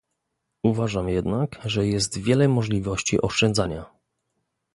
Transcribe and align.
Uważam 0.63 1.09
jednak, 1.09 1.59
że 1.65 1.87
jest 1.87 2.17
wiele 2.19 2.47
możliwości 2.47 3.21
oszczędzania 3.21 3.85